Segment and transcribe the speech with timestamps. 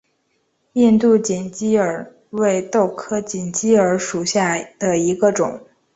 [0.73, 5.61] 印度锦鸡儿为豆科锦鸡儿属下的一个种。